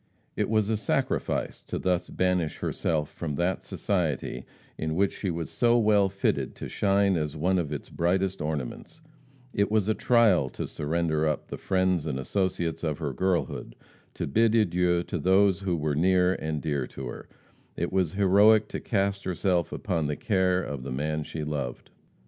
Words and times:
It 0.35 0.49
was 0.49 0.67
a 0.71 0.77
sacrifice 0.77 1.61
to 1.61 1.77
thus 1.77 2.09
banish 2.09 2.57
herself 2.57 3.11
from 3.13 3.35
that 3.35 3.63
society 3.63 4.45
in 4.75 4.95
which 4.95 5.15
she 5.15 5.29
was 5.29 5.51
so 5.51 5.77
well 5.77 6.09
fitted 6.09 6.55
to 6.55 6.67
shine 6.67 7.15
as 7.15 7.35
one 7.35 7.59
of 7.59 7.71
its 7.71 7.87
brightest 7.91 8.41
ornaments; 8.41 9.01
it 9.53 9.69
was 9.69 9.87
a 9.87 9.93
trial 9.93 10.49
to 10.49 10.65
surrender 10.65 11.27
up 11.27 11.49
the 11.49 11.57
friends 11.59 12.07
and 12.07 12.17
associates 12.17 12.83
of 12.83 12.97
her 12.97 13.13
girlhood; 13.13 13.75
to 14.15 14.25
bid 14.25 14.55
adieu 14.55 15.03
to 15.03 15.19
those 15.19 15.59
who 15.59 15.75
were 15.77 15.93
near 15.93 16.33
and 16.33 16.63
dear 16.63 16.87
to 16.87 17.05
her; 17.05 17.29
it 17.77 17.93
was 17.93 18.13
heroic 18.13 18.67
to 18.69 18.79
cast 18.79 19.23
herself 19.23 19.71
upon 19.71 20.07
the 20.07 20.15
care 20.15 20.63
of 20.63 20.81
the 20.81 20.91
man 20.91 21.21
she 21.21 21.43
loved. 21.43 21.91